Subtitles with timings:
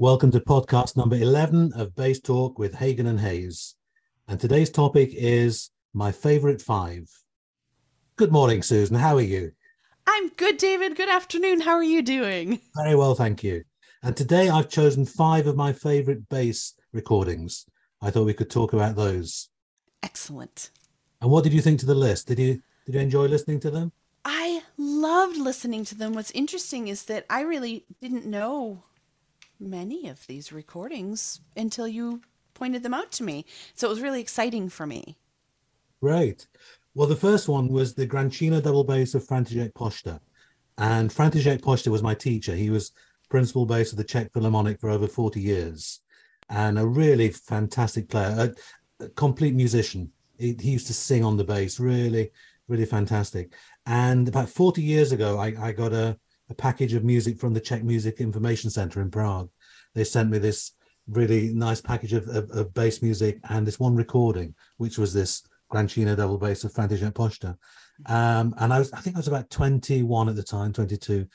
[0.00, 3.74] Welcome to podcast number 11 of Bass Talk with Hagen and Heyes.
[4.28, 7.06] And today's topic is my favorite five.
[8.16, 8.96] Good morning, Susan.
[8.96, 9.52] How are you?
[10.06, 10.96] I'm good, David.
[10.96, 11.60] Good afternoon.
[11.60, 12.60] How are you doing?
[12.76, 13.64] Very well, thank you.
[14.02, 17.66] And today I've chosen five of my favorite bass recordings.
[18.00, 19.50] I thought we could talk about those.
[20.02, 20.70] Excellent.
[21.20, 22.26] And what did you think to the list?
[22.26, 23.92] Did you did you enjoy listening to them?
[24.24, 26.14] I loved listening to them.
[26.14, 28.84] What's interesting is that I really didn't know
[29.60, 32.22] many of these recordings until you
[32.54, 33.44] pointed them out to me.
[33.74, 35.16] So it was really exciting for me.
[36.00, 36.46] Right.
[36.94, 40.20] Well, the first one was the Grancino double bass of František Pošta.
[40.78, 42.54] And František Pošta was my teacher.
[42.54, 42.92] He was
[43.28, 46.00] principal bass of the Czech Philharmonic for over 40 years
[46.50, 48.52] and a really fantastic player,
[49.00, 50.10] a, a complete musician.
[50.38, 52.30] He, he, used to sing on the bass, really,
[52.68, 53.54] really fantastic.
[53.86, 56.18] And about 40 years ago, I, I got a,
[56.50, 59.48] a package of music from the Czech Music Information Center in Prague.
[59.94, 60.72] They sent me this
[61.08, 65.42] really nice package of, of, of bass music and this one recording, which was this
[65.72, 67.56] Grancino double bass of František Pošta.
[68.06, 71.26] Um, and I was, I think I was about 21 at the time, 22.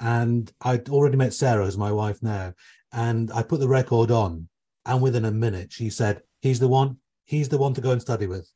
[0.00, 2.52] And I'd already met Sarah, as my wife now.
[2.92, 4.48] And I put the record on.
[4.86, 8.02] And within a minute, she said, He's the one, he's the one to go and
[8.02, 8.50] study with.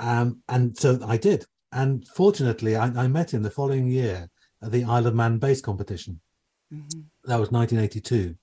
[0.00, 1.44] Um, and so I did.
[1.70, 4.28] And fortunately, I, I, met him the following year
[4.62, 6.20] at the Isle of Man bass competition.
[6.72, 7.00] Mm-hmm.
[7.24, 8.34] That was 1982.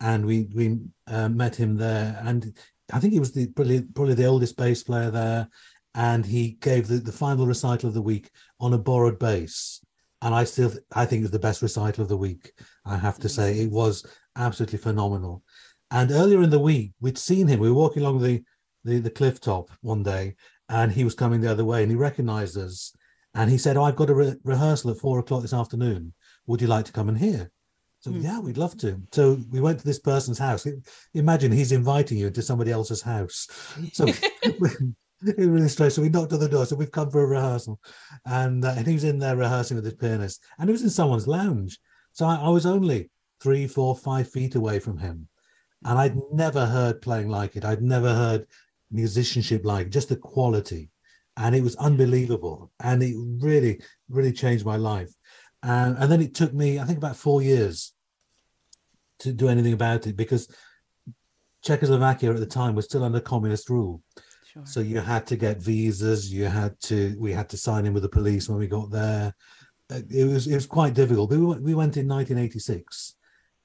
[0.00, 2.20] And we, we uh, met him there.
[2.24, 2.56] And
[2.92, 5.48] I think he was the probably, probably the oldest bass player there,
[5.94, 8.30] and he gave the, the final recital of the week
[8.60, 9.84] on a borrowed bass.
[10.22, 12.52] And I still I think it was the best recital of the week.
[12.84, 14.04] I have to say it was
[14.36, 15.42] absolutely phenomenal.
[15.90, 17.60] And earlier in the week, we'd seen him.
[17.60, 18.42] We were walking along the
[18.84, 20.36] the, the cliff top one day,
[20.68, 22.94] and he was coming the other way, and he recognised us,
[23.38, 26.12] and he said, "Oh, I've got a re- rehearsal at four o'clock this afternoon.
[26.46, 27.50] Would you like to come and hear?"
[28.00, 28.22] So mm.
[28.22, 29.00] yeah, we'd love to.
[29.12, 30.66] So we went to this person's house.
[31.14, 33.48] Imagine he's inviting you into somebody else's house.
[33.92, 34.06] So
[35.26, 35.94] it was really strange.
[35.94, 36.66] So we knocked on the door.
[36.66, 37.80] So we've come for a rehearsal,
[38.24, 40.90] and, uh, and he was in there rehearsing with his pianist, and it was in
[40.90, 41.78] someone's lounge.
[42.12, 43.10] So I, I was only
[43.40, 45.28] three, four, five feet away from him,
[45.84, 47.64] and I'd never heard playing like it.
[47.64, 48.46] I'd never heard
[48.90, 50.90] musicianship like just the quality,
[51.38, 52.70] and it was unbelievable.
[52.80, 55.10] And it really, really changed my life.
[55.62, 57.92] And, and then it took me, I think, about four years
[59.20, 60.48] to do anything about it because
[61.64, 64.02] Czechoslovakia at the time was still under communist rule.
[64.44, 64.66] Sure.
[64.66, 66.32] So you had to get visas.
[66.32, 67.16] You had to.
[67.18, 69.34] We had to sign in with the police when we got there.
[69.90, 71.30] It was it was quite difficult.
[71.30, 73.14] But we we went in 1986,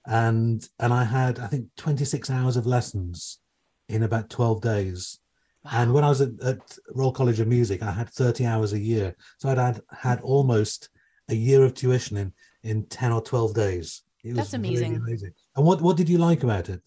[0.05, 3.39] and and I had I think 26 hours of lessons
[3.87, 5.19] in about 12 days.
[5.65, 5.71] Wow.
[5.73, 8.79] And when I was at, at Royal College of Music, I had 30 hours a
[8.79, 9.15] year.
[9.37, 10.25] So I'd had, had hmm.
[10.25, 10.89] almost
[11.29, 14.01] a year of tuition in in 10 or 12 days.
[14.23, 14.93] It That's amazing.
[14.93, 15.33] Really amazing.
[15.55, 16.81] And what what did you like about it?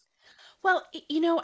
[0.62, 1.42] Well, you know,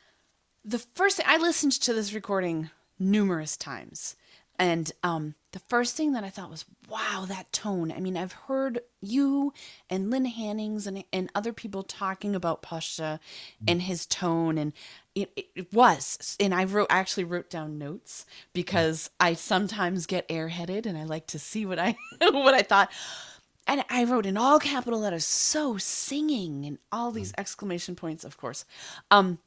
[0.64, 4.16] the first thing I listened to this recording numerous times.
[4.58, 7.90] And um, the first thing that I thought was, wow, that tone.
[7.90, 9.52] I mean, I've heard you
[9.90, 13.18] and Lynn Hannings and, and other people talking about Pošta
[13.66, 14.72] and his tone, and
[15.14, 16.36] it, it was.
[16.38, 21.04] And I wrote, I actually wrote down notes because I sometimes get airheaded and I
[21.04, 22.90] like to see what I what I thought.
[23.66, 28.36] And I wrote in all capital letters, so singing, and all these exclamation points, of
[28.36, 28.64] course.
[29.10, 29.38] Um,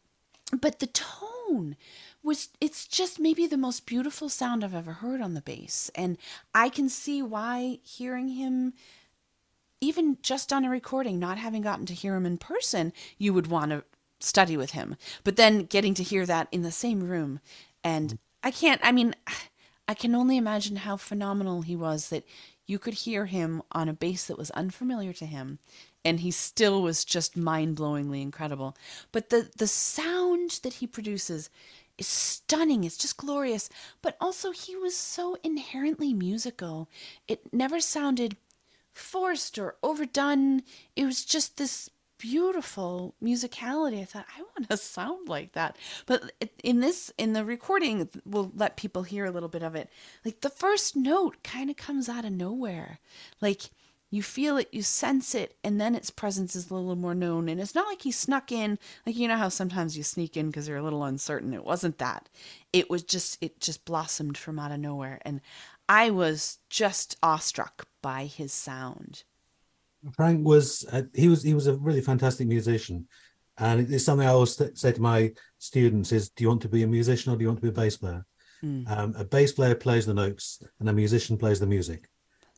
[0.62, 1.76] but the tone
[2.25, 5.91] was it's just maybe the most beautiful sound I've ever heard on the bass.
[5.94, 6.18] And
[6.53, 8.74] I can see why hearing him
[9.80, 13.47] even just on a recording, not having gotten to hear him in person, you would
[13.47, 13.84] want to
[14.19, 14.96] study with him.
[15.24, 17.40] But then getting to hear that in the same room
[17.84, 19.16] and I can't I mean
[19.88, 22.26] I can only imagine how phenomenal he was that
[22.66, 25.59] you could hear him on a bass that was unfamiliar to him
[26.03, 28.76] and he still was just mind-blowingly incredible.
[29.11, 31.52] But the the sound that he produces
[31.97, 32.84] is stunning.
[32.84, 33.70] It's just glorious.
[34.02, 36.90] But also, he was so inherently musical.
[37.28, 38.38] It never sounded
[38.94, 40.64] forced or overdone.
[40.96, 44.02] It was just this beautiful musicality.
[44.02, 45.78] I thought I want to sound like that.
[46.06, 46.32] But
[46.64, 49.90] in this in the recording we'll let people hear a little bit of it.
[50.24, 53.00] Like the first note kind of comes out of nowhere.
[53.41, 53.70] Like
[54.09, 57.49] you feel it, you sense it, and then its presence is a little more known.
[57.49, 60.47] And it's not like he snuck in, like you know how sometimes you sneak in
[60.47, 61.53] because you're a little uncertain.
[61.53, 62.29] It wasn't that.
[62.72, 65.19] It was just, it just blossomed from out of nowhere.
[65.23, 65.41] And
[65.90, 69.23] I was just awestruck by his sound.
[70.16, 73.07] Frank was, uh, he was, he was a really fantastic musician.
[73.57, 76.84] And it's something I always say to my students is, do you want to be
[76.84, 78.25] a musician or do you want to be a bass player?
[78.63, 78.90] Mm.
[78.90, 82.07] Um, a bass player plays the notes and a musician plays the music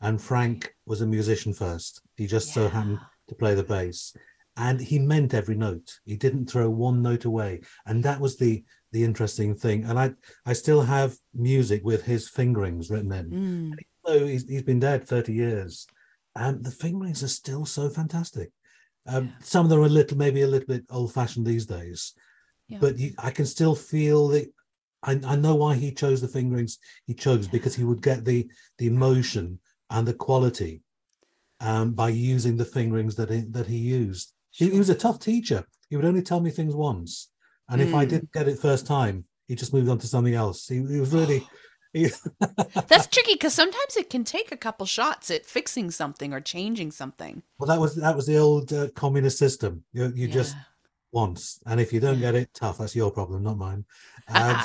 [0.00, 2.00] and Frank was a musician first.
[2.16, 2.54] He just yeah.
[2.54, 2.98] so happened
[3.28, 4.14] to play the bass.
[4.56, 6.00] and he meant every note.
[6.04, 9.84] He didn't throw one note away, and that was the the interesting thing.
[9.84, 10.12] And I
[10.46, 13.30] I still have music with his fingerings written in.
[13.30, 13.72] Mm.
[14.04, 15.86] Though he's, he's been dead thirty years,
[16.34, 18.50] and the fingerings are still so fantastic.
[19.06, 19.32] Um, Yeah.
[19.42, 22.14] Some of them are a little, maybe a little bit old fashioned these days,
[22.68, 22.78] Yeah.
[22.80, 24.46] but you, I can still feel the.
[25.02, 28.50] I, I know why he chose the fingerings he chose because he would get the
[28.78, 29.60] the emotion
[29.90, 30.82] and the quality
[31.60, 34.32] um, by using the fingerings that he, that he used.
[34.50, 35.64] He, he was a tough teacher.
[35.88, 37.30] He would only tell me things once,
[37.68, 38.08] and if I Mm.
[38.10, 40.68] didn't get it first time, he just moved on to something else.
[40.68, 41.42] He, he was really.
[42.88, 46.90] That's tricky because sometimes it can take a couple shots at fixing something or changing
[46.92, 47.42] something.
[47.58, 49.82] well, that was that was the old uh, communist system.
[49.94, 50.54] You you just
[51.10, 52.78] once, and if you don't get it, tough.
[52.78, 53.84] That's your problem, not mine.
[54.28, 54.60] Um,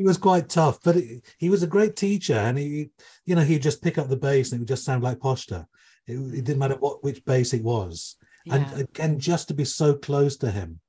[0.00, 2.88] he was quite tough, but he, he was a great teacher, and he,
[3.26, 5.66] you know, he'd just pick up the bass, and it would just sound like Pošta.
[6.06, 8.16] It, it didn't matter what which bass it was,
[8.46, 8.54] yeah.
[8.54, 10.80] and again, just to be so close to him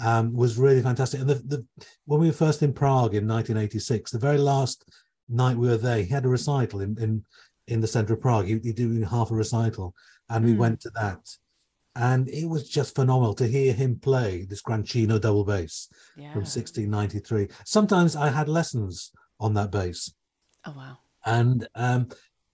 [0.00, 1.20] um, was really fantastic.
[1.20, 1.64] And the, the
[2.06, 4.84] when we were first in Prague in 1986, the very last
[5.28, 7.24] night we were there, he had a recital in in,
[7.68, 8.46] in the center of Prague.
[8.46, 9.94] He, he doing half a recital,
[10.30, 10.58] and we Hmm.
[10.58, 11.20] went to that,
[11.98, 16.32] and it was just phenomenal to hear him play this Grancino double bass yeah.
[16.32, 17.48] from 1693.
[17.64, 20.12] Sometimes I had lessons on that bass,
[20.64, 20.98] Oh wow.
[21.26, 22.08] and um,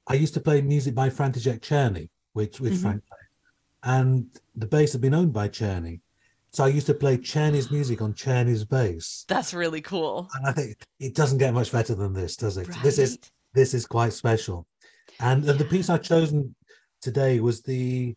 [0.06, 2.82] I used to play music by František Czerny, which which Mhm.
[2.82, 4.26] Frank played, and
[4.56, 6.00] the bass had been owned by Czerny.
[6.52, 10.28] So I used to play Czerny's music on Czerny's bass, That's really cool.
[10.34, 12.68] and I think it doesn't get much better than this, does it?
[12.68, 12.82] Right.
[12.82, 13.18] This is
[13.54, 14.66] this is quite special.
[15.20, 16.54] And uh, the piece I've chosen
[17.00, 18.14] today was the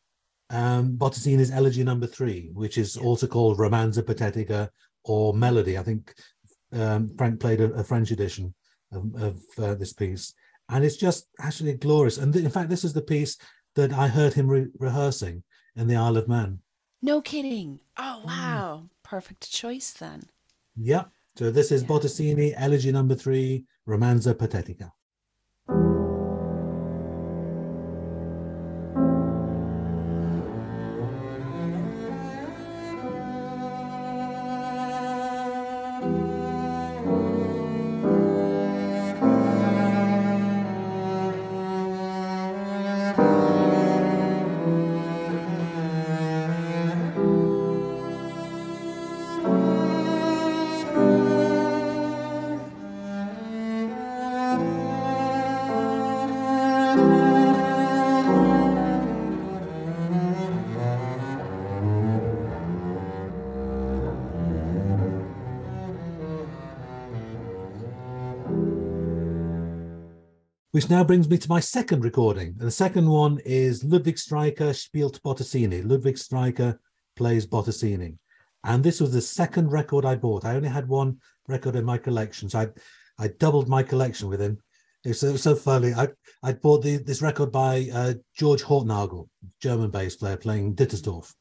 [0.50, 4.70] um, Bottesini's Elegy Number Three, which is also called Romanza Patetica
[5.04, 5.78] or Melody.
[5.78, 6.14] I think
[6.74, 8.54] um, Frank played a, a French edition
[8.92, 10.34] of, of uh, this piece,
[10.70, 12.18] and it's just actually glorious.
[12.18, 13.38] And th- in fact, this is the piece
[13.76, 15.44] that I heard him re- rehearsing
[15.76, 16.60] in the Isle of Man.
[17.02, 17.80] No kidding.
[17.98, 18.26] Oh Mm.
[18.26, 18.90] wow.
[19.04, 20.24] Perfect choice then.
[20.76, 21.06] Yeah.
[21.38, 21.88] So this is Yeah.
[21.90, 24.92] Bottesini Elegy Number Three, Romanza Patetica.
[70.78, 72.50] Which now brings me to my second recording.
[72.50, 75.84] And the second one is Ludwig Streicher spielt Bottesini.
[75.84, 76.78] Ludwig Streicher
[77.16, 78.20] plays Bottesini.
[78.64, 80.46] And this was the second record I bought.
[80.46, 82.48] I only had one record in my collection.
[82.48, 82.68] So I,
[83.18, 84.60] I doubled my collection with him.
[85.04, 85.96] It was, it so funny.
[85.96, 86.10] I,
[86.44, 89.30] I bought the, this record by uh, George Hortnagel,
[89.60, 91.34] German bass player playing Dittersdorf.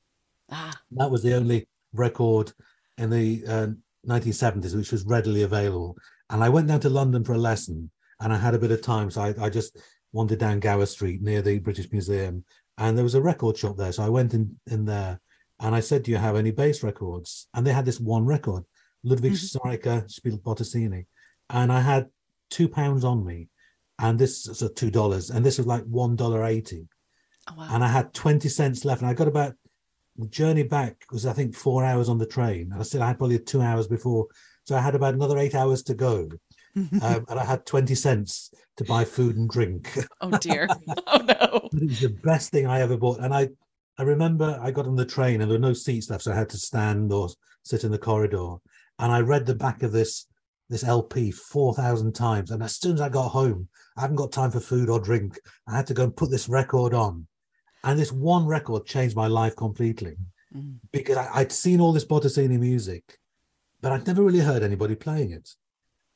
[0.50, 0.80] Ah.
[0.92, 2.54] That was the only record
[2.96, 3.66] in the uh,
[4.08, 5.94] 1970s which was readily available.
[6.30, 8.82] And I went down to London for a lesson and I had a bit of
[8.82, 9.10] time.
[9.10, 9.76] So I, I just
[10.12, 12.44] wandered down Gower Street near the British Museum
[12.78, 13.92] and there was a record shop there.
[13.92, 15.20] So I went in, in there
[15.60, 17.48] and I said, Do you have any bass records?
[17.54, 18.64] And they had this one record,
[19.04, 19.56] Ludwig Mhm.
[19.56, 21.06] Streicher Spiel Bottesini.
[21.50, 22.08] And I had
[22.50, 23.48] two pounds on me.
[23.98, 26.86] And this is so two dollars, and this was like one dollar eighty
[27.48, 27.68] Oh wow.
[27.70, 29.00] and I had 20 cents left.
[29.00, 29.54] And I got about
[30.16, 32.72] the journey back was, I think, four hours on the train.
[32.72, 34.26] And I said I had probably two hours before.
[34.64, 36.28] So I had about another eight hours to go.
[37.02, 39.96] Um, and I had 20 cents to buy food and drink.
[40.20, 40.68] oh dear.
[41.06, 41.68] Oh no.
[41.72, 43.20] but it was the best thing I ever bought.
[43.20, 43.48] And I,
[43.98, 46.24] I remember I got on the train and there were no seats left.
[46.24, 47.30] So I had to stand or
[47.62, 48.56] sit in the corridor.
[48.98, 50.26] And I read the back of this
[50.68, 52.50] this LP 4,000 times.
[52.50, 55.38] And as soon as I got home, I haven't got time for food or drink.
[55.66, 57.26] I had to go and put this record on.
[57.84, 60.16] And this one record changed my life completely
[60.54, 60.76] Mm.
[60.92, 63.18] because I, I'd seen all this Bottesini music,
[63.80, 65.50] but I'd never really heard anybody playing it.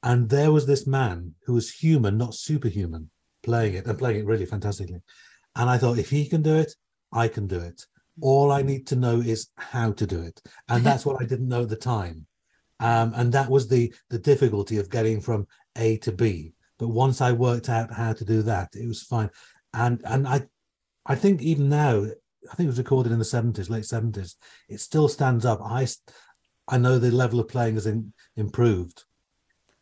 [0.03, 3.11] And there was this man who was human, not superhuman,
[3.43, 5.03] playing it and playing it really fantastically.
[5.57, 6.75] And I thought, if he can do it,
[7.13, 7.85] I can do it.
[8.21, 10.41] All I need to know is how to do it.
[10.69, 12.27] And that's what I didn't know at the time.
[12.79, 16.55] Um, and that was the the difficulty of getting from A to B.
[16.79, 19.31] But once I worked out how to do that, it was fine.
[19.75, 20.47] And and I
[21.05, 24.37] I think even now, I think it was recorded in the 70s, late 70s,
[24.69, 25.61] it still stands up.
[25.63, 25.87] I
[26.69, 29.05] I know the level of playing has in, improved,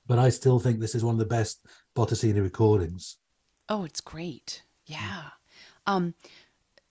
[0.08, 3.18] but I still think this is one of the best Bottesini recordings.
[3.68, 4.62] Oh, it's great.
[4.86, 5.30] Yeah.
[5.86, 6.14] Um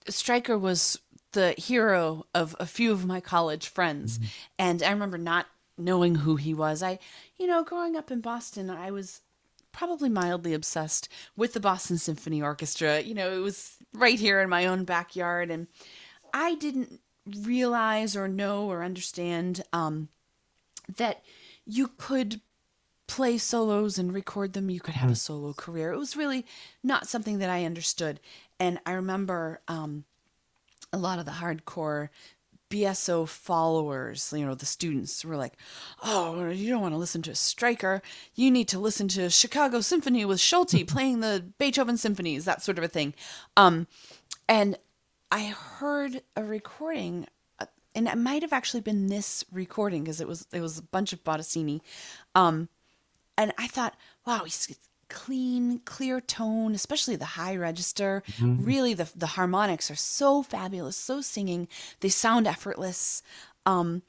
[0.06, 1.00] Streicher was
[1.34, 4.20] the hero of a few of my college friends.
[4.58, 5.48] And I remember not
[5.78, 6.82] knowing who he was.
[6.82, 7.00] I,
[7.38, 9.22] you know, growing up in Boston, I was
[9.72, 13.02] probably mildly obsessed with the Boston Symphony Orchestra.
[13.02, 15.52] You know, it was right here in my own backyard.
[15.52, 15.68] And
[16.34, 20.10] I didn't realize or know or understand um,
[20.96, 21.24] that
[21.66, 22.42] you could
[23.08, 24.70] play solos and record them.
[24.70, 25.92] You could have a solo career.
[25.92, 26.46] It was really
[26.84, 28.20] not something that I understood.
[28.60, 30.04] And I remember um,
[30.92, 32.10] a lot of the hardcore
[32.70, 35.54] BSO followers, you know, the students were like,
[36.04, 38.02] "Oh, you don't want to listen to a Streicher.
[38.36, 42.78] You need to listen to Chicago Symphony with Schulte playing the Beethoven symphonies, that sort
[42.78, 43.14] of a thing."
[43.56, 43.88] Um,
[44.50, 44.78] and
[45.32, 47.28] I heard a recording,
[47.60, 50.84] uh, and it might have actually been this recording because it was it was a
[50.84, 51.80] bunch of Bottesini,
[52.36, 52.68] um,
[53.38, 54.76] and I thought, "Wow, he's
[55.10, 58.24] clean, clear tone, especially the high register.
[58.42, 61.68] Really, the the harmonics are so fabulous, so singing.
[62.02, 63.24] They sound effortless,
[63.66, 64.04] um,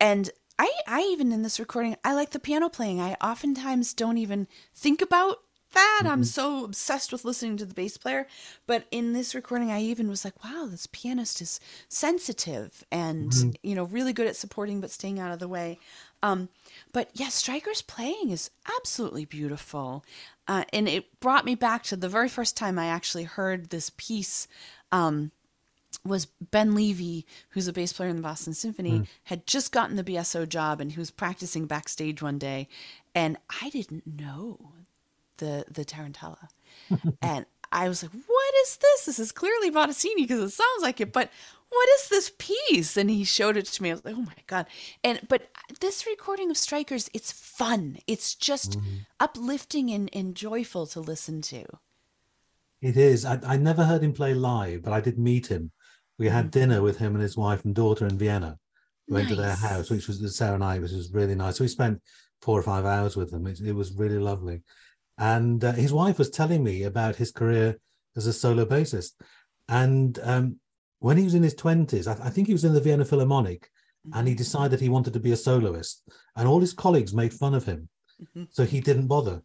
[0.00, 3.00] and I I even in this recording I like the piano playing.
[3.00, 5.38] I oftentimes don't even think about
[5.76, 6.02] that.
[6.06, 8.26] I'm so obsessed with listening to the bass player.
[8.66, 13.74] But in this recording, I even was like, wow, this pianist is sensitive and, you
[13.74, 15.78] know, really good at supporting but staying out of the way.
[16.22, 16.48] Um,
[16.92, 20.04] but yeah, Streicher's playing is absolutely beautiful.
[20.48, 23.90] Uh, and it brought me back to the very first time I actually heard this
[23.96, 24.48] piece.
[24.90, 25.30] Um,
[26.04, 30.04] was Ben Levy, who's a bass player in the Boston Symphony, had just gotten the
[30.04, 32.68] BSO job and he was practicing backstage one day,
[33.14, 34.72] and I didn't know
[35.38, 36.48] the the tarantella,
[37.22, 39.04] and I was like, "What is this?
[39.06, 41.30] This is clearly Bottesini because it sounds like it, but
[41.68, 43.90] what is this piece?" And he showed it to me.
[43.90, 44.66] I was like, "Oh my god!"
[45.02, 45.48] And but
[45.80, 47.98] this recording of Streicher's, it's fun.
[48.06, 48.96] It's just mm-hmm.
[49.20, 51.64] uplifting and, and joyful to listen to.
[52.82, 53.24] It is.
[53.24, 55.72] I, I never heard him play live, but I did meet him.
[56.18, 56.50] We had mm.
[56.50, 58.58] dinner with him and his wife and daughter in Vienna.
[59.08, 61.58] We went to their house, which was Sarah and I, which was really nice.
[61.58, 62.02] So we spent
[62.42, 63.46] four or five hours with them.
[63.46, 64.62] It, it was really lovely.
[65.18, 67.78] And uh, his wife was telling me about his career
[68.16, 69.12] as a solo bassist.
[69.68, 70.56] And um,
[70.98, 73.70] when he was in his 20s, I, I think he was in the Vienna Philharmonic,
[74.14, 76.02] and he decided he wanted to be a soloist.
[76.36, 77.88] And all his colleagues made fun of him.
[78.36, 78.48] Mhm.
[78.50, 79.42] So he didn't bother.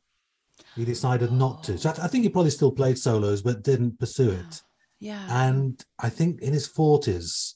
[0.76, 1.78] He decided not to.
[1.78, 4.62] So I, I think he probably still played solos, but didn't pursue it.
[5.00, 5.26] Yeah.
[5.30, 7.56] And I think in his 40s,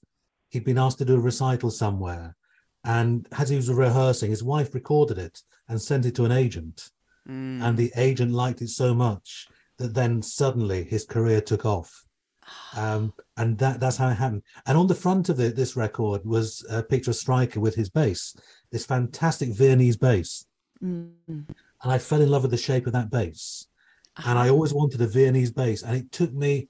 [0.49, 2.35] he'd been asked to do a recital somewhere.
[2.83, 6.89] And as he was rehearsing, his wife recorded it and sent it to an agent.
[7.29, 7.61] Mm.
[7.63, 12.03] And the agent liked it so much that then suddenly his career took off.
[12.77, 14.43] Um, and that, that's how it happened.
[14.65, 17.89] And on the front of it, this record was a picture of Streicher with his
[17.89, 18.35] bass,
[18.71, 20.45] this fantastic Viennese bass.
[20.83, 21.13] Mm.
[21.27, 21.47] And
[21.83, 23.67] I fell in love with the shape of that bass.
[24.17, 24.53] And I Uh-huh.
[24.53, 25.83] always wanted a Viennese bass.
[25.83, 26.67] And it took me,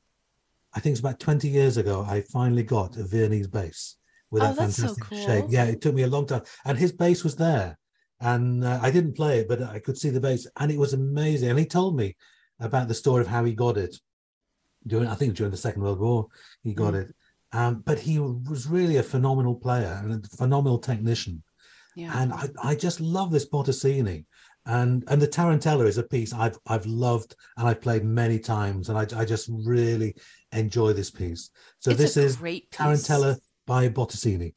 [0.74, 3.98] I think it's about 20 years ago, I finally got a Viennese bass
[4.30, 5.46] with Oh, that that's so fantastic shape.
[5.50, 6.44] Yeah, it took me a long time.
[6.66, 7.78] And his bass was there.
[8.32, 10.48] And uh, I didn't play it, but I could see the bass.
[10.60, 11.50] And it was amazing.
[11.50, 12.08] And he told me
[12.60, 13.94] about the story of how he got it
[14.88, 16.28] during, I think during the Second World War,
[16.64, 17.02] he got Mm.
[17.02, 17.16] it.
[17.60, 21.44] Um, but he was really a phenomenal player and a phenomenal technician
[21.96, 22.12] yeah.
[22.22, 24.26] and I, I just love this Bottesini.
[24.68, 28.90] And and the Tarantella is a piece I've I've loved and I've played many times,
[28.90, 30.16] and I, I just really
[30.52, 31.52] enjoy this piece.
[31.80, 32.80] So it's this is great piece.
[32.80, 34.56] Tarantella by Bottesini.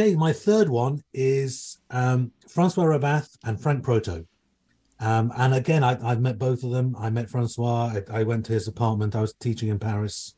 [0.00, 4.24] Okay, my third one is um, Francois Rabbath and Frank Proto.
[4.98, 6.96] Um, and again, I, I've met both of them.
[6.98, 7.92] I met Francois.
[8.08, 9.14] I, I went to his apartment.
[9.14, 10.36] I was teaching in Paris,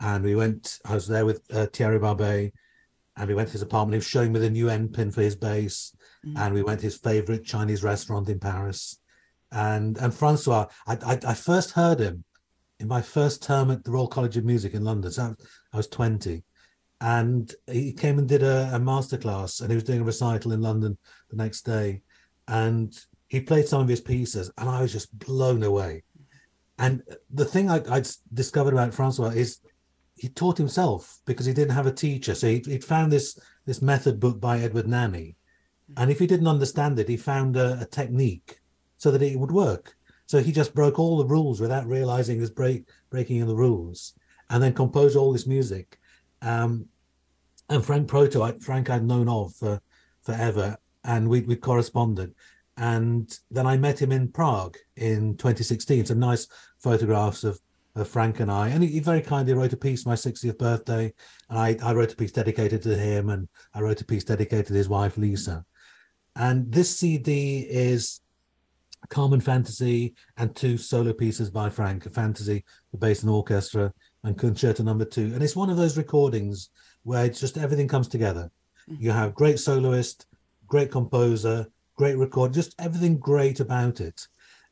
[0.00, 0.80] and we went.
[0.84, 2.50] I was there with uh, Thierry Barbé,
[3.16, 3.94] and we went to his apartment.
[3.94, 5.94] He was showing me the new end pin for his bass,
[6.26, 6.38] Mm.
[6.38, 8.98] and we went to his favorite Chinese restaurant in Paris.
[9.52, 12.24] And and Francois, I, I, I first heard him
[12.80, 15.12] in my first term at the Royal College of Music in London.
[15.12, 15.36] So
[15.72, 16.42] I was 20.
[17.04, 20.62] And he came and did a, a masterclass, and he was doing a recital in
[20.62, 20.96] London
[21.28, 22.00] the next day.
[22.48, 26.02] And he played some of his pieces, and I was just blown away.
[26.78, 29.58] And the thing I, I discovered about Francois is
[30.16, 32.34] he taught himself because he didn't have a teacher.
[32.34, 35.36] So he, he'd found this this method book by Edward Nanny,
[35.98, 38.60] and if he didn't understand it, he found a, a technique
[38.96, 39.94] so that it would work.
[40.24, 44.14] So he just broke all the rules without realizing his break breaking of the rules,
[44.48, 45.98] and then composed all this music.
[46.40, 46.88] Um,
[47.68, 49.80] and Frank Proto, Frank I'd known of for
[50.22, 52.34] forever, and we we corresponded.
[52.76, 56.06] And then I met him in Prague in 2016.
[56.06, 57.60] Some nice photographs of,
[57.94, 58.68] of Frank and I.
[58.70, 61.12] And he, he very kindly wrote a piece my 60th birthday,
[61.48, 64.66] and I, I wrote a piece dedicated to him, and I wrote a piece dedicated
[64.66, 65.64] to his wife Lisa.
[66.36, 68.20] And this CD is
[69.08, 73.92] Carmen Fantasy and two solo pieces by Frank, a fantasy for bass and orchestra,
[74.24, 75.32] and concerto number two.
[75.34, 76.70] And it's one of those recordings
[77.04, 78.50] where it's just everything comes together.
[78.86, 80.26] You have great soloist,
[80.66, 84.26] great composer, great record, just everything great about it.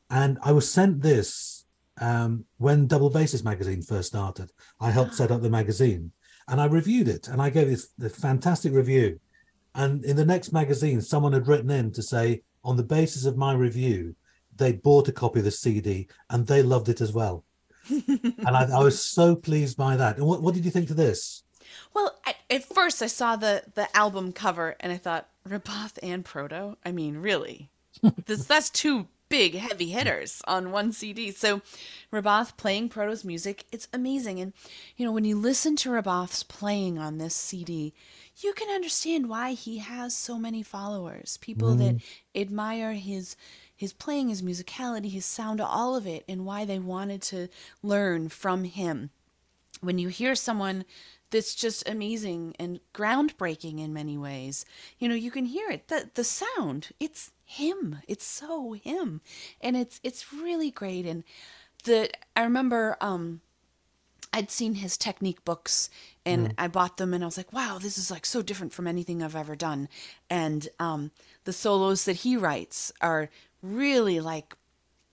[0.09, 1.65] And I was sent this
[1.99, 4.51] um, when Double Bassist magazine first started.
[4.79, 6.11] I helped set up the magazine
[6.47, 9.19] and I reviewed it and I gave this fantastic review.
[9.75, 13.37] And in the next magazine, someone had written in to say, on the basis of
[13.37, 14.15] my review,
[14.55, 17.43] they bought a copy of the CD and they loved it as well.
[17.89, 20.17] and I, I, was so pleased by that.
[20.17, 21.43] And what, what did you think to this?
[21.93, 26.23] Well, at, at first I saw the the album cover and I thought Rabbath and
[26.23, 26.77] Proto.
[26.85, 27.69] I mean, really,
[28.25, 31.31] this that's two big heavy hitters on one CD.
[31.31, 31.61] So
[32.11, 34.39] Rabbath playing Proto's music, it's amazing.
[34.39, 34.53] And
[34.95, 37.93] you know, when you listen to Rabbath's playing on this CD,
[38.37, 41.37] you can understand why he has so many followers.
[41.37, 41.77] People mm.
[41.79, 43.35] that admire his
[43.75, 47.47] his playing, his musicality, his sound, all of it, and why they wanted to
[47.81, 49.09] learn from him.
[49.81, 50.85] When you hear someone
[51.33, 54.65] that's just amazing and groundbreaking in many ways,
[54.99, 55.87] you know, you can hear it.
[55.87, 57.97] The the sound, it's him.
[58.07, 59.19] It's so him.
[59.59, 61.05] And it's it's really great.
[61.05, 61.23] And
[61.83, 63.41] the I remember um
[64.31, 65.89] I'd seen his technique books
[66.25, 66.53] and mm.
[66.57, 69.21] I bought them and I was like, wow, this is like so different from anything
[69.21, 69.89] I've ever done.
[70.29, 71.11] And um,
[71.43, 73.29] the solos that he writes are
[73.61, 74.55] really like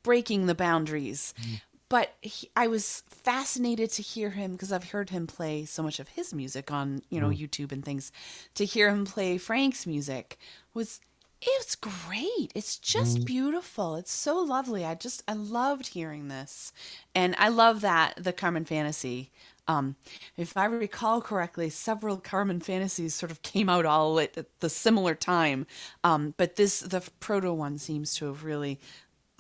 [0.03, 1.35] breaking the boundaries.
[1.39, 1.61] Mm.
[1.91, 6.01] But he, I was fascinated to hear him because I've heard him play so much
[6.01, 7.39] of his music on, you know, mm.
[7.39, 8.11] YouTube and things.
[8.55, 10.39] To hear him play Frank's music
[10.73, 11.01] was
[11.43, 12.53] it's great.
[12.55, 13.25] It's just mm.
[13.25, 13.97] beautiful.
[13.97, 14.85] It's so lovely.
[14.85, 16.73] I just I loved hearing this.
[17.15, 19.31] And I love that the Carmen Fantasy
[19.71, 19.95] um,
[20.37, 25.15] if I recall correctly, several Carmen fantasies sort of came out all at, the similar
[25.15, 25.65] time,
[26.03, 28.81] um, but this the proto one seems to have really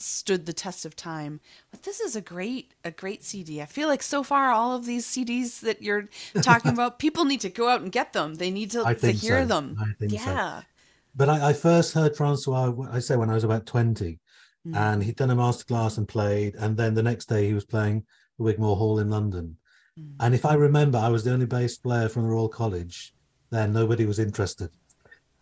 [0.00, 1.40] stood the test of time.
[1.70, 3.60] But this is a great a great CD.
[3.60, 6.08] I feel like so far all of these CDs that you're
[6.42, 8.34] talking about, people need to go out and get them.
[8.34, 9.46] They need to, to hear so.
[9.46, 9.96] them.
[10.00, 10.60] yeah.
[10.60, 10.66] So.
[11.14, 14.20] But I, I, first heard Francois, I say when I was about 20,
[14.66, 14.76] mm.
[14.76, 16.54] and he'd done a masterclass and played.
[16.54, 18.04] And then the next day he was playing
[18.38, 19.56] the Wigmore Hall in London.
[19.98, 20.14] Mm.
[20.20, 23.12] And if I remember, I was the only bass player from the Royal College.
[23.50, 24.70] Then nobody was interested,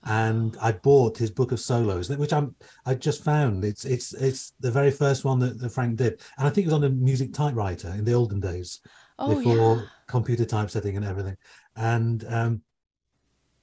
[0.05, 2.55] and I bought his book of solos, which I'm
[2.87, 3.65] I just found.
[3.65, 6.71] It's it's it's the very first one that, that Frank did, and I think it
[6.71, 8.81] was on a music typewriter in the olden days,
[9.19, 9.83] oh, before yeah.
[10.07, 11.37] computer typesetting and everything.
[11.77, 12.63] And um,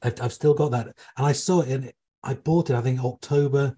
[0.01, 1.91] I've, I've still got that, and I saw it in.
[2.23, 2.75] I bought it.
[2.75, 3.75] I think October,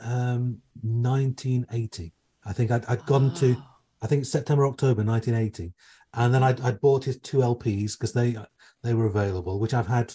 [0.00, 2.12] um, 1980.
[2.44, 3.38] I think I'd, I'd gone oh.
[3.40, 3.56] to.
[4.02, 5.72] I think September October 1980,
[6.14, 8.36] and then I I bought his two LPs because they
[8.82, 10.12] they were available, which I've had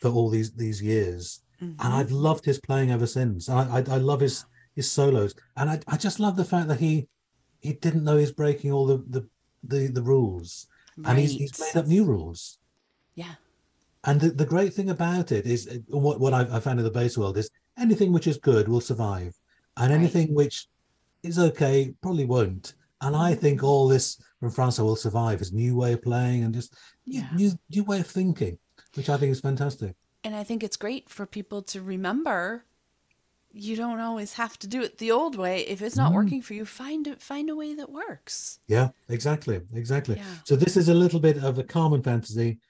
[0.00, 1.80] for all these these years, mm-hmm.
[1.80, 3.48] and I've loved his playing ever since.
[3.48, 6.80] I, I I, love his his solos, and I, I just love the fact that
[6.80, 7.08] he
[7.60, 9.28] he didn't know he's breaking all the the
[9.62, 11.10] the, the rules, right.
[11.10, 12.58] and he's, he's made up new rules.
[13.14, 13.34] Yeah.
[14.04, 16.90] And the, the great thing about it is what what I've, I found in the
[16.90, 19.34] bass world is anything which is good will survive,
[19.76, 19.98] and right.
[19.98, 20.66] anything which
[21.22, 22.74] is okay probably won't.
[23.02, 23.66] And I think mm-hmm.
[23.66, 25.38] all this from Francois will survive.
[25.38, 27.28] His new way of playing and just yeah.
[27.34, 28.58] new new way of thinking,
[28.94, 29.94] which I think is fantastic.
[30.24, 32.64] And I think it's great for people to remember
[33.52, 35.62] you don't always have to do it the old way.
[35.62, 36.16] If it's not mm.
[36.16, 38.60] working for you, find it find a way that works.
[38.68, 39.60] Yeah, exactly.
[39.74, 40.16] Exactly.
[40.16, 40.24] Yeah.
[40.44, 42.60] So this is a little bit of a Carmen fantasy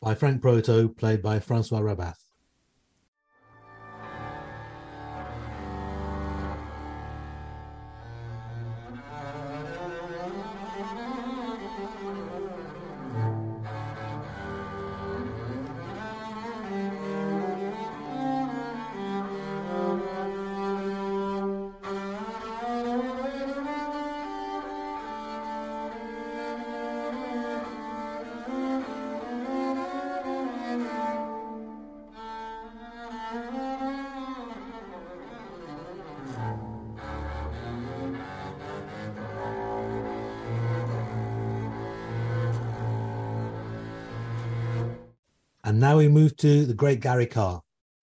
[0.00, 2.25] by Frank Proto, played by Francois Rabbath.
[45.66, 47.60] And now we move to the great Gary Karr.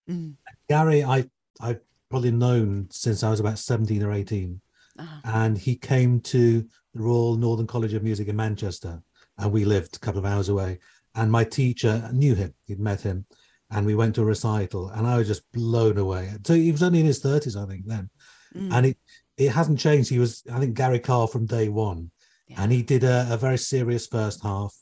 [0.09, 0.35] Mm.
[0.67, 1.25] Gary, I
[1.61, 4.59] I've probably known since I was about 17 or 18.
[4.99, 5.21] Uh-huh.
[5.23, 6.61] And he came to
[6.93, 9.01] the Royal Northern College of Music in Manchester,
[9.37, 10.79] and we lived a couple of hours away.
[11.15, 13.25] And my teacher knew him, he'd met him,
[13.71, 16.31] and we went to a recital, and I was just blown away.
[16.45, 18.09] So he was only in his 30s, I think, then.
[18.53, 18.73] Mm.
[18.73, 18.97] And it,
[19.37, 20.09] it hasn't changed.
[20.09, 22.11] He was, I think, Gary Karr from day one.
[22.49, 22.61] Yeah.
[22.61, 24.75] And he did a, a very serious first half.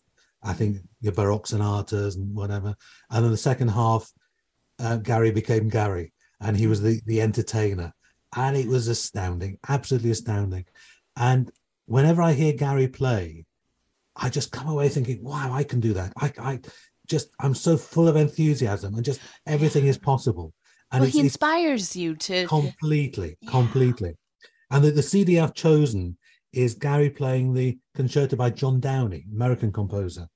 [0.43, 2.75] I think your Baroque sonatas and whatever.
[3.09, 4.09] And then the second half,
[4.79, 7.93] uh, Gary became Gary and he was the, the entertainer.
[8.35, 10.65] And it was astounding, absolutely astounding.
[11.15, 11.51] And
[11.85, 13.45] whenever I hear Gary play,
[14.15, 16.13] I just come away thinking, wow, I can do that.
[16.17, 16.59] I, I
[17.07, 20.53] just, I'm so full of enthusiasm and just everything is possible.
[20.91, 22.47] And well, he inspires you to.
[22.47, 23.51] completely, Yeah.
[23.51, 24.15] completely.
[24.71, 26.17] And the, the CD I've chosen
[26.53, 30.27] is Gary playing the concerto by John Downey, American composer.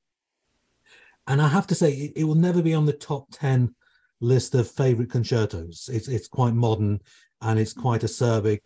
[1.28, 3.74] And I have to say, it, it will never be on the top 10
[4.22, 5.90] list of favorite concertos.
[5.92, 7.02] It's, it's quite modern
[7.42, 8.62] and it's quite acerbic.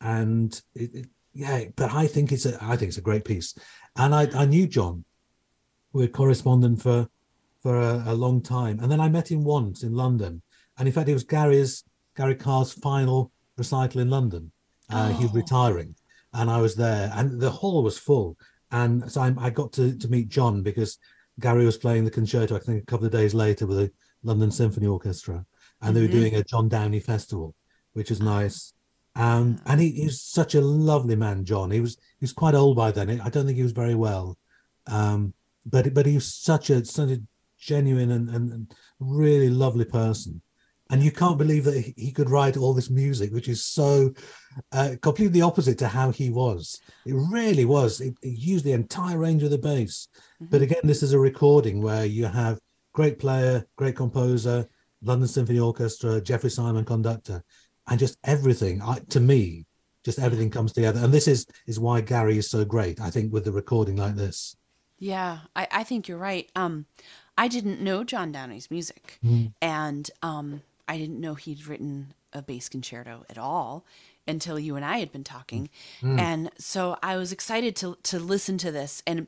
[0.00, 3.56] And it, it- yeah, but I think it's a I think it's a great piece.
[3.96, 5.04] And I, I knew John.
[5.92, 7.08] We were correspondent for
[7.60, 8.78] for a, a long time.
[8.78, 10.42] And then I met him once in London.
[10.78, 11.82] And in fact, it was Gary's
[12.16, 14.52] Gary Karr's final recital in London.
[14.88, 15.34] Uh, He was Oh.
[15.34, 15.96] retiring,
[16.34, 18.36] and I was there, and the hall was full.
[18.70, 20.98] And so I, I got to, to meet John because
[21.40, 22.56] Gary was playing the concerto.
[22.56, 23.92] I think a couple of days later with the
[24.22, 25.44] London Symphony Orchestra,
[25.80, 26.12] and they were Mhm.
[26.20, 27.54] doing a John Downey festival,
[27.92, 28.72] which is nice.
[29.16, 31.70] Um, and he, he was such a lovely man, John.
[31.70, 33.20] He was he was quite old by then.
[33.20, 34.36] I don't think he was very well,
[34.88, 35.34] um,
[35.66, 37.22] but but he was such a such a
[37.58, 40.42] genuine and, and really lovely person.
[40.94, 44.12] And you can't believe that he- could write all this music, which is so
[44.70, 46.80] uh, completely opposite to how he was.
[47.04, 48.00] It really was.
[48.00, 50.06] It, it used the entire range of the bass.
[50.40, 50.64] But Mhm.
[50.64, 52.60] again, this is a recording where you have
[52.92, 54.68] great player, great composer,
[55.02, 57.42] London Symphony Orchestra, Geoffrey Simon conductor,
[57.88, 58.80] and just everything.
[58.80, 59.66] I, to me,
[60.04, 61.00] just everything comes together.
[61.02, 63.00] And this is is why Gary is so great.
[63.00, 64.54] I think with the recording like this.
[65.00, 66.48] Yeah, I, I think you're right.
[66.54, 66.86] Um,
[67.36, 69.52] I didn't know John Downey's music, Mm.
[69.60, 73.84] and um, I didn't know he'd written a bass concerto at all
[74.26, 75.68] until you and I had been talking,
[76.00, 76.18] Mm.
[76.18, 79.02] and so I was excited to to listen to this.
[79.06, 79.26] And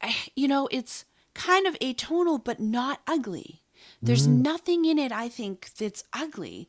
[0.00, 1.04] I, you know, it's
[1.34, 3.62] kind of atonal, but not ugly.
[4.00, 6.68] There's nothing in it I think that's ugly.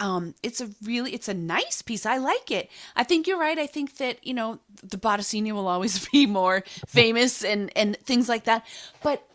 [0.00, 2.04] Um, it's a really, it's a nice piece.
[2.06, 2.70] I like it.
[2.96, 3.58] I think you're right.
[3.58, 8.28] I think that you know the Bottesini will always be more famous and and things
[8.28, 8.64] like that.
[9.02, 9.26] But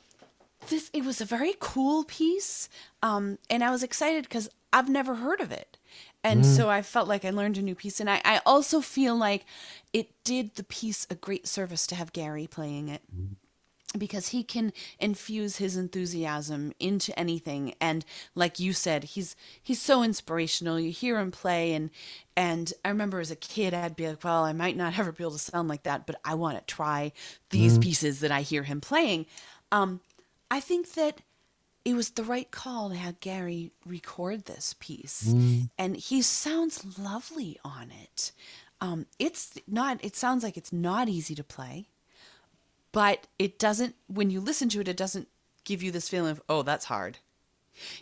[0.68, 2.70] this, it was a very cool piece,
[3.02, 5.78] um, and I was excited because I've never heard of it,
[6.24, 8.00] and so I felt like I learned a new piece.
[8.00, 9.46] And I, I also feel like
[9.94, 13.02] it did the piece a great service to have Gary playing it
[13.98, 17.74] because he can infuse his enthusiasm into anything.
[17.82, 20.80] And like you said he's he's so inspirational.
[20.80, 21.90] You hear him play and
[22.36, 25.24] and i remember as a kid i'd be like well i might not ever be
[25.24, 27.12] able to sound like that but i want to try
[27.50, 29.26] these pieces that i hear him playing.
[29.72, 30.00] Um
[30.52, 31.22] i think that
[31.86, 35.34] it was the right call to have Gary record this piece,
[35.78, 38.32] and he sounds lovely on it.
[38.82, 40.04] Um, it's not.
[40.04, 41.88] It sounds like it's not easy to play,
[42.92, 43.96] but it doesn't.
[44.08, 45.30] When you listen to it, it doesn't
[45.64, 47.20] give you this feeling of oh, that's hard.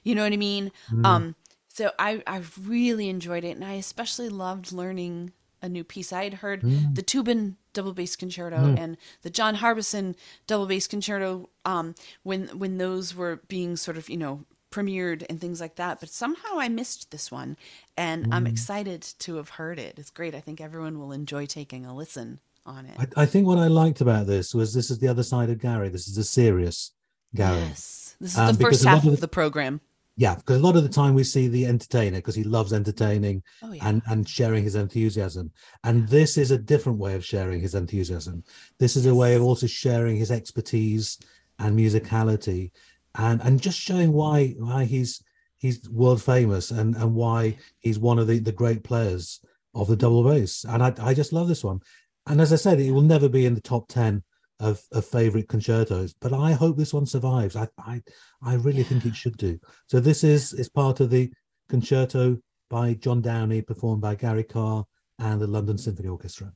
[0.04, 0.72] You know what I mean?
[1.06, 1.36] Um,
[1.68, 6.12] so I I really enjoyed it, and I especially loved learning a new piece.
[6.12, 6.62] I had heard
[6.94, 10.16] the Tubin double bass concerto and the John Harbison
[10.48, 15.40] double bass concerto um, when when those were being sort of you know premiered and
[15.40, 16.00] things like that.
[16.00, 17.56] But somehow I missed this one,
[17.96, 19.94] and I'm excited to have heard it.
[20.00, 20.34] It's great.
[20.36, 22.98] I think everyone will enjoy taking a listen on it.
[23.16, 25.60] I, I think what I liked about this was this is the other side of
[25.60, 25.90] Gary.
[25.90, 26.92] This is a serious
[27.36, 27.60] Gary.
[27.60, 29.82] Yes, this is Um, the first half of of the- the program.
[30.20, 33.44] Yeah, because a lot of the time we see the entertainer because he loves entertaining
[33.62, 35.52] Oh yeah, and and sharing his enthusiasm.
[35.84, 38.44] And this is a different way of sharing his enthusiasm.
[38.80, 41.20] This is a way of also sharing his expertise
[41.60, 42.72] and musicality,
[43.14, 45.22] and and just showing why why he's
[45.58, 49.40] he's world famous and and why he's one of the the great players
[49.76, 50.66] of the double bass.
[50.68, 51.80] And I I just love this one.
[52.26, 54.24] And as I said, it will never be in the top ten
[54.60, 57.56] of, of favorite concertos, but I hope this one survives.
[57.56, 58.02] I I,
[58.42, 59.60] I really think it should do.
[59.88, 61.32] So this is is part of the
[61.70, 62.38] concerto
[62.70, 64.86] by John Downey, performed by Gary Karr
[65.20, 66.52] and the London Symphony Orchestra.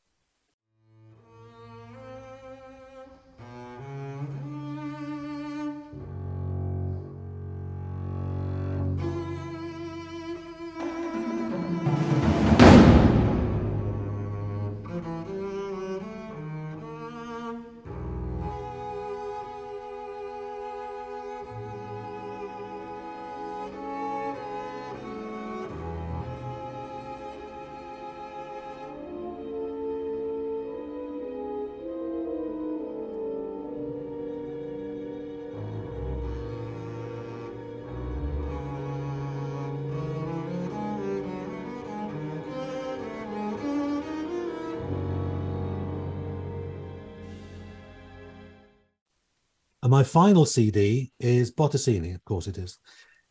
[50.01, 52.79] My final CD is Bottesini, of course it is.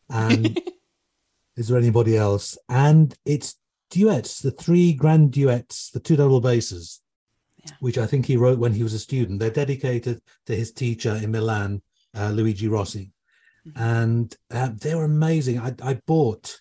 [0.09, 0.57] And
[1.57, 2.57] is there anybody else?
[2.69, 3.55] And it's
[3.89, 7.01] duets, the three grand duets, the two double basses,
[7.65, 7.73] Yeah.
[7.81, 9.39] which I think he wrote when he was a student.
[9.41, 11.81] They're dedicated to his teacher in Milan,
[12.17, 13.11] uh, Luigi Rossi.
[13.67, 13.73] Mhm.
[13.75, 15.59] And uh, they were amazing.
[15.59, 16.57] I, I bought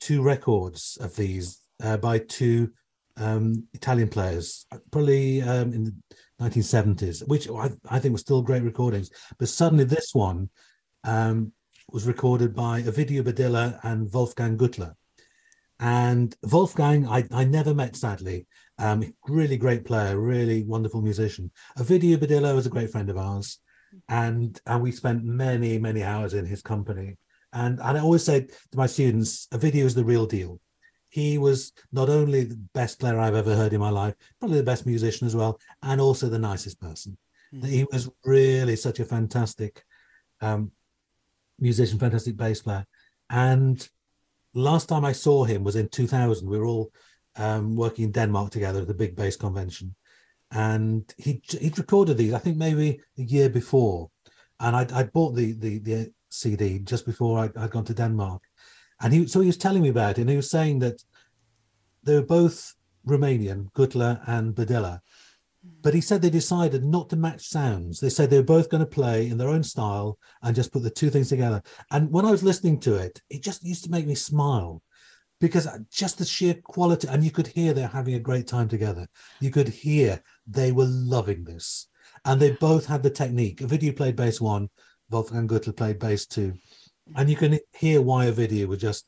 [0.00, 2.72] two records of these uh, by two
[3.16, 5.94] um, Italian players, probably um, in the
[6.40, 9.10] 1970s, which I, I think were still great recordings.
[9.38, 10.50] But suddenly, this one
[11.04, 11.52] um,
[11.90, 14.94] was recorded by Ovidio Badilla and Wolfgang Güttler.
[15.80, 18.46] And Wolfgang, I, I never met, sadly.
[18.78, 21.50] Um, really great player, really wonderful musician.
[21.78, 23.58] Ovidio Badilla was a great friend of ours,
[24.08, 27.16] and and we spent many many hours in his company.
[27.52, 30.60] And and I always say to my students, Ovidio is the real deal.
[31.14, 34.64] He was not only the best player I've ever heard in my life, probably the
[34.72, 37.16] best musician as well, and also the nicest person.
[37.54, 37.68] Mhm.
[37.68, 39.84] He was really such a fantastic
[40.40, 40.72] um,
[41.60, 42.84] musician, fantastic bass player.
[43.30, 43.88] And
[44.54, 46.48] last time I saw him was in 2000.
[46.48, 46.90] We were all
[47.36, 49.94] um, working in Denmark together at the big bass convention.
[50.50, 54.10] And he he'd recorded these, I think maybe a year before.
[54.58, 58.42] And I'd, I'd bought the, the, the CD just before I'd, I'd gone to Denmark.
[59.00, 61.02] And he so he was telling me about it, and he was saying that
[62.02, 62.74] they were both
[63.06, 65.00] Romanian, Güttler and Badilla.
[65.82, 67.98] But he said they decided not to match sounds.
[67.98, 70.82] They said they were both going to play in their own style and just put
[70.82, 71.62] the two things together.
[71.90, 74.82] And when I was listening to it, it just used to make me smile
[75.40, 79.06] because just the sheer quality, and you could hear they're having a great time together.
[79.40, 81.88] You could hear they were loving this.
[82.24, 83.60] And they both had the technique.
[83.60, 84.70] Video played bass one,
[85.10, 86.54] Wolfgang Gutler played bass two.
[87.16, 89.04] And you can hear why Ovidio was just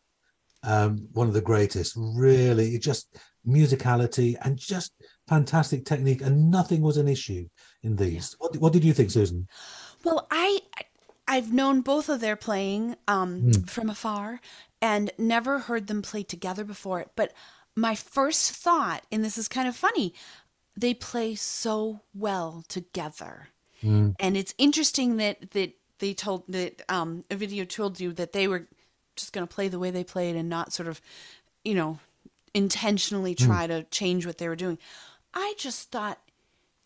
[0.63, 1.95] um, one of the greatest.
[1.97, 4.93] Really, just musicality and just
[5.29, 7.47] fantastic technique, and nothing was an issue
[7.83, 8.35] in these.
[8.39, 9.49] What, what did you think, Susan?
[10.05, 10.61] Well, I
[11.29, 13.69] I've known both of their playing um, Mm.
[13.71, 14.41] from afar
[14.81, 17.07] and never heard them play together before.
[17.17, 17.33] But
[17.75, 20.15] my first thought, and this is kind of funny,
[20.79, 23.49] they play so well together.
[23.83, 28.49] Mm, And it's interesting that that they told that um, Ovidio told you that they
[28.49, 28.67] were
[29.17, 31.01] just going to play the way they played and not sort of,
[31.65, 31.99] you know,
[32.55, 34.79] intentionally try to change what they were doing.
[35.35, 36.19] I just thought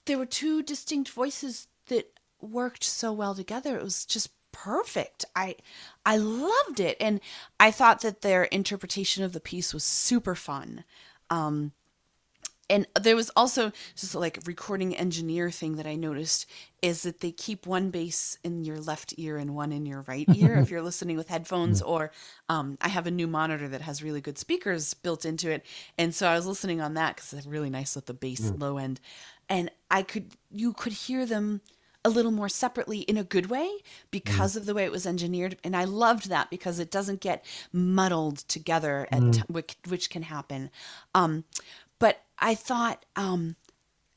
[0.07, 3.77] there were two distinct voices that worked so well together.
[3.77, 5.25] It was just perfect.
[5.37, 5.57] I
[6.05, 7.21] I loved it and
[7.61, 10.85] I thought that their interpretation of the piece was super fun.
[11.29, 11.73] Um
[12.71, 16.47] and there was also just like a recording engineer thing that I noticed
[16.81, 20.27] is that they keep one bass in your left ear and one in your right
[20.35, 22.13] ear if you're listening with headphones or
[22.49, 25.67] um, I have a new monitor that has really good speakers built into it.
[25.99, 28.79] And so I was listening on that because it's really nice with the bass low
[28.79, 29.01] end.
[29.49, 31.61] And I could you could hear them
[32.05, 33.69] a little more separately in a good way
[34.11, 35.59] because of the way it was engineered.
[35.63, 40.23] And I loved that because it doesn't get muddled together at t- which, which can
[40.23, 40.71] happen.
[41.15, 41.45] Um,
[41.99, 43.57] but I thought, um,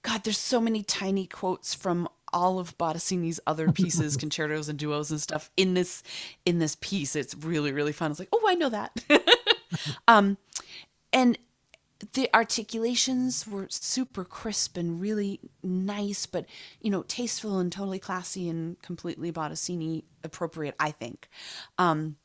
[0.02, 5.12] God, there's so many tiny quotes from all of Bottesini's other pieces, concertos and duos
[5.12, 6.04] and stuff in this
[6.46, 7.16] in this piece.
[7.16, 8.12] It's really really fun.
[8.12, 9.04] It's like, oh, I know that.
[10.08, 10.38] um,
[11.12, 11.38] and
[12.14, 16.46] the articulations were super crisp and really nice, but
[16.82, 20.76] you know, tasteful and totally classy and completely Bottesini appropriate.
[20.80, 21.30] I think.
[21.78, 22.18] Um,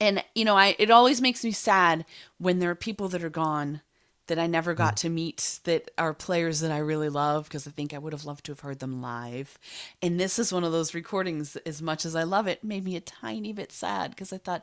[0.00, 2.04] and you know, I it always makes me sad
[2.38, 3.82] when there are people that are gone
[4.28, 7.70] that I never got to meet that are players that I really love because I
[7.70, 9.58] think I would have loved to have heard them live.
[10.00, 12.96] And this is one of those recordings, as much as I love it, made me
[12.96, 14.62] a tiny bit sad because I thought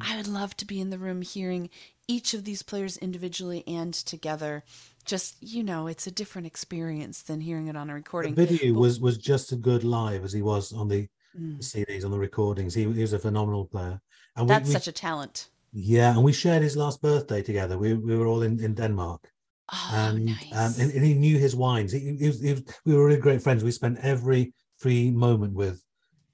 [0.00, 1.68] I would love to be in the room hearing
[2.08, 4.62] each of these players individually and together.
[5.04, 8.34] Just, you know, it's a different experience than hearing it on a The recording.
[8.34, 11.58] video was was just as good live as he was on the Mm.
[11.58, 12.72] CDs, on the recordings.
[12.72, 14.00] He, he was a phenomenal player.
[14.36, 15.50] And we, That's we- such a talent.
[15.78, 17.76] Yeah, and we shared his last birthday together.
[17.76, 19.28] We we were all in, in Denmark.
[19.70, 20.52] Oh, and nice.
[20.52, 21.92] um, and, and he knew his wines.
[21.92, 23.62] He, he, was, he was, we were really great friends.
[23.62, 25.82] We spent every free moment with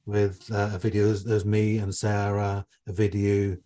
[0.06, 1.06] with uh, Ovidio.
[1.06, 3.56] There's, there's me and Sarah, a video,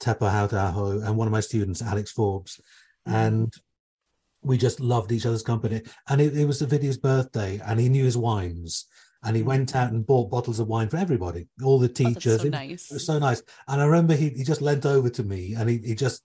[0.00, 2.58] Teppo Hauta-aho, and one of my students, Alex Forbes,
[3.06, 3.14] Mhm.
[3.14, 3.52] and
[4.42, 5.82] we just loved each other's company.
[6.08, 8.86] And it, it was the video's birthday, and he knew his wines,
[9.26, 11.98] and he went out and bought bottles of wine for everybody, all the Oh, that's
[12.14, 12.40] teachers.
[12.40, 12.90] so It- nice.
[12.90, 13.42] it was so nice.
[13.68, 16.22] And I remember he, he just leant over to me and he, he just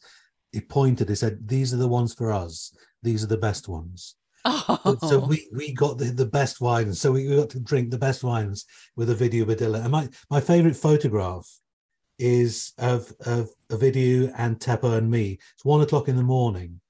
[0.54, 2.74] he pointed, he said, These are the ones for us.
[3.04, 4.16] These are the best ones.
[4.46, 7.00] Oh, So we we got the, the best wines.
[7.02, 9.82] So we got to drink the best wines with Ovidio Badilla.
[9.84, 11.48] And my, my favorite photograph
[12.20, 15.40] is of of Ovidio and Teppo and me.
[15.56, 16.82] It's one o'clock in the morning,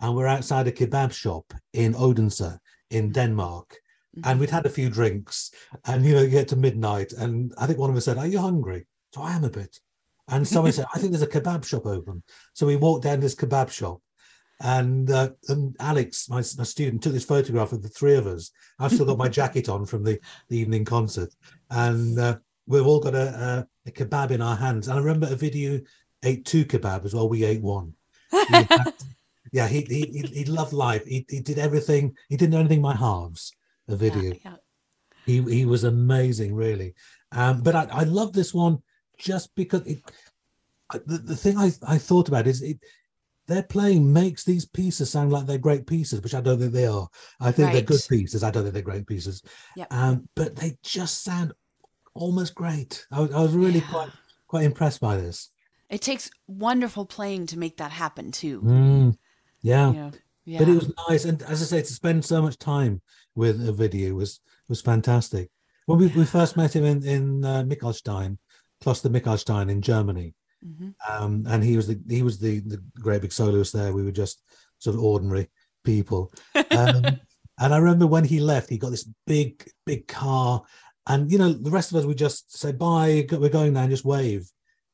[0.00, 2.58] and we're outside a kebab shop in Odense
[2.90, 3.74] in Denmark.
[4.24, 5.50] And we'd had a few drinks,
[5.86, 8.26] and you know, you get to midnight, and I think one of us said, "Are
[8.26, 9.78] you hungry?" So I am a bit,
[10.28, 13.34] and somebody said, "I think there's a kebab shop open." So we walked down this
[13.34, 14.00] kebab shop,
[14.60, 18.50] and uh, and Alex, my, my student, took this photograph of the three of us.
[18.78, 21.34] I've still got my jacket on from the, the evening concert,
[21.70, 24.88] and uh, we've all got a, a, a kebab in our hands.
[24.88, 25.84] And I remember Ovidio
[26.24, 27.28] ate two kebab as well.
[27.28, 27.94] We ate one.
[29.52, 31.04] yeah, he he he loved life.
[31.06, 32.16] He he did everything.
[32.28, 33.52] He didn't know anything by halves.
[33.88, 34.34] Ovidio.
[34.34, 34.56] Yeah, yeah.
[35.26, 36.94] He he was amazing, really.
[37.32, 38.82] Um, but I I love this one
[39.18, 39.98] just because it.
[40.90, 42.78] I- The, the thing I, I thought about is it
[43.46, 46.86] their playing makes these pieces sound like they're great pieces, which I don't think they
[46.86, 47.08] are.
[47.40, 48.42] I think they're good pieces.
[48.42, 49.42] I don't think they're great pieces.
[49.76, 49.88] Yep.
[49.92, 51.52] Um, but they just sound
[52.14, 53.06] almost great.
[53.10, 53.90] I, was- I was really Yeah.
[53.90, 54.10] quite
[54.46, 55.50] quite impressed by this.
[55.90, 58.60] It takes wonderful playing to make that happen too.
[58.62, 59.16] Mm,
[59.62, 59.88] yeah.
[59.88, 60.10] You know?
[60.48, 60.58] Yeah.
[60.60, 62.94] but it was nice and as i say to spend so much time
[63.34, 65.50] with Ovidio was was fantastic.
[65.86, 68.30] When we, we first met him in in uh, Michaelstein
[68.82, 70.28] Kloster Michaelstein in germany
[70.66, 70.94] Mhm.
[71.08, 73.92] um and he was the he was the the great big soloist there.
[73.92, 74.36] We were just
[74.78, 75.46] sort of ordinary
[75.84, 76.22] people.
[76.78, 77.04] Um,
[77.62, 79.50] and i remember when he left he got this big
[79.90, 80.62] big car
[81.10, 83.90] and you know the rest of us would just say bye we're going now and
[83.96, 84.44] just wave.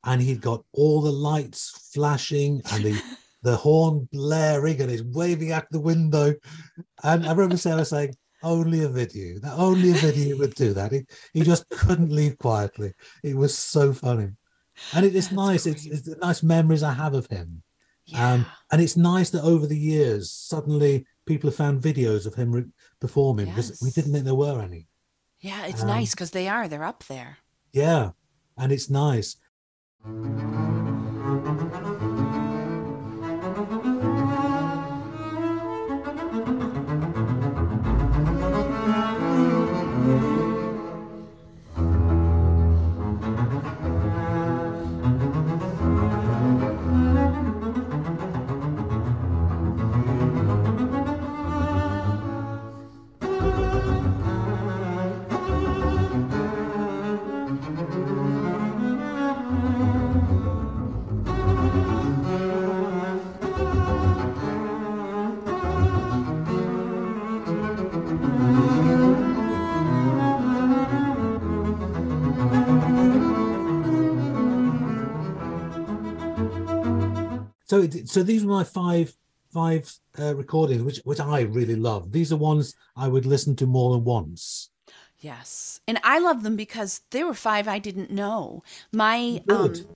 [0.09, 1.61] And he'd got all the lights
[1.93, 2.93] flashing and the
[3.45, 6.33] the horn blaring and he's waving out the window.
[7.03, 10.91] And I remember Sarah saying, only Ovidio, that only Ovidio would do that.
[10.91, 12.93] He, he just couldn't leave quietly.
[13.23, 14.29] It was so funny.
[14.93, 15.65] And it is That's nice.
[15.67, 17.61] It's, it's the nice memories I have of him.
[18.07, 18.33] yeah.
[18.33, 22.51] Um, and it's nice that over the years, suddenly people have found videos of him
[22.51, 22.65] re-
[22.99, 24.87] performing because we didn't think there were any.
[25.39, 26.67] yeah, it's um, nice because they are.
[26.67, 27.37] They're up there.
[27.73, 28.11] Yeah.
[28.57, 29.37] And it's nice.
[77.75, 79.13] So, it, so these were my five
[79.51, 82.13] five uh, recordings, which which I really love.
[82.13, 84.69] These are ones I would listen to more than once.
[85.19, 85.81] Yes.
[85.85, 88.63] And I love them because there were five I didn't know.
[88.93, 89.87] My um Good.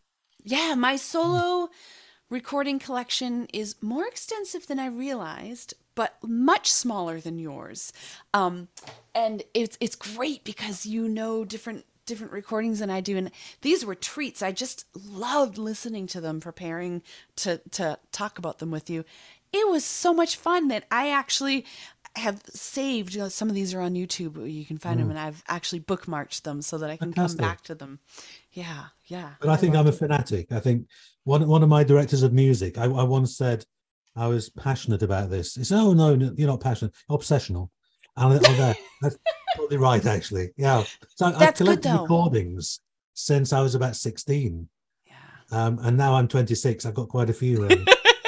[0.44, 1.70] yeah, my solo
[2.30, 7.94] recording collection is more extensive than I realized, but much smaller than yours.
[8.34, 8.68] Um
[9.15, 13.86] and it's it's great because you know different different recordings than I do and these
[13.86, 14.41] were treats.
[14.41, 17.02] I just loved listening to them preparing
[17.38, 19.06] to to talk about them with you.
[19.54, 21.65] It was so much fun that I actually
[22.15, 25.12] have saved you know, some of these are on YouTube you can find them mm.
[25.12, 27.39] and I've actually bookmarked them so that I can Fantastic.
[27.39, 28.00] come back to them.
[28.52, 29.32] Yeah, yeah.
[29.39, 30.51] But I think I'm a fanatic.
[30.51, 30.88] I think
[31.24, 33.66] one one of my directors of music, I, I once said
[34.16, 35.53] I was passionate about this.
[35.53, 37.70] Said, "Oh no, no, you're not passionate, obsessional."
[38.18, 39.18] And I, oh, that's
[39.55, 40.49] probably right, actually.
[40.57, 40.84] Yeah.
[41.16, 42.80] So I- I've That's good, collected recordings
[43.14, 44.68] since I was about 16,
[45.05, 45.14] yeah.
[45.51, 46.86] um, and now I'm 26.
[46.86, 47.62] I've got quite a few.
[47.66, 47.86] Really.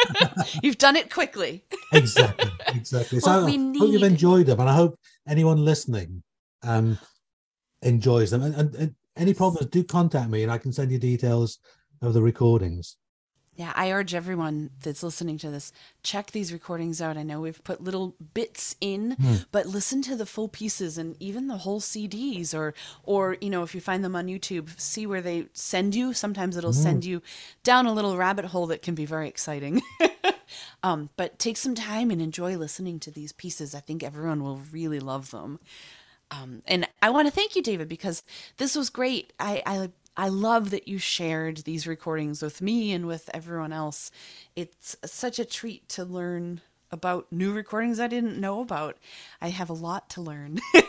[0.63, 1.63] You've done it quickly.
[1.93, 3.19] exactly, exactly.
[3.19, 6.23] So Well, I we hope you've enjoyed them, and I hope anyone listening
[6.63, 6.97] um,
[7.82, 8.43] enjoys them.
[8.43, 11.59] And, and, and any problems, do contact me, and I can send you details
[12.01, 12.97] of the recordings.
[13.62, 17.16] Yeah, I urge everyone that's listening to this, check these recordings out.
[17.16, 19.36] I know we've put little bits in, Hmm.
[19.51, 23.62] but listen to the full pieces and even the whole CDs or or you know,
[23.62, 26.12] if you find them on YouTube, see where they send you.
[26.12, 26.82] Sometimes it'll Hmm.
[26.88, 27.22] send you
[27.64, 29.84] down a little rabbit hole that can be very exciting.
[30.84, 33.76] um, but take some time and enjoy listening to these pieces.
[33.76, 35.59] I think everyone will really love them.
[36.32, 38.24] Um, and I want to thank you, David, because
[38.57, 39.34] this was great.
[39.39, 44.12] I, I I love that you shared these recordings with me and with everyone else.
[44.55, 48.97] It's such a treat to learn about new recordings I didn't know about.
[49.41, 50.59] I have a lot to learn.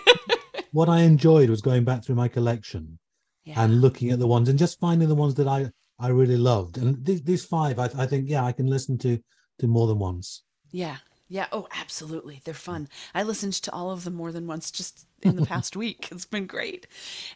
[0.73, 2.99] What I enjoyed was going back through my collection
[3.45, 3.63] yeah.
[3.63, 6.79] and looking at the ones and just finding the ones that I I really loved.
[6.79, 9.19] And these, these five, I, I think, yeah, I can listen to
[9.61, 10.43] to more than once.
[10.71, 10.97] Yeah.
[11.33, 11.47] Yeah.
[11.51, 12.43] Oh, absolutely.
[12.45, 12.59] They're hmm.
[12.59, 12.89] fun.
[13.15, 16.09] I listened to all of them more than once just in the past week.
[16.13, 16.87] It's been great.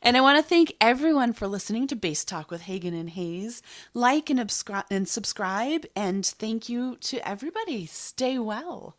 [0.03, 3.63] And I want to thank everyone for listening to Bass Talk with Hagen and Heyes.
[3.95, 5.87] Like and, abscri- and subscribe.
[5.97, 7.87] And thank you to everybody.
[7.87, 8.97] Stay well.